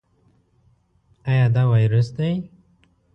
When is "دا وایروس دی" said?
1.55-2.29